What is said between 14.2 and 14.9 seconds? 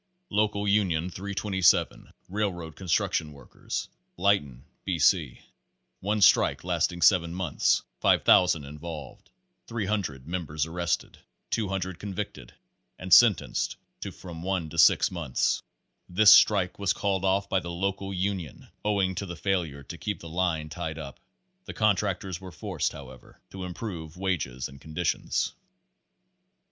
one to